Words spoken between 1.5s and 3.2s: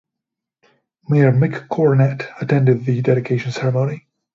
Cornett attended the